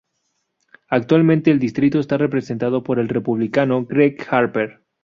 [0.89, 4.81] Actualmente el distrito está representado por el Republicano Gregg Harper.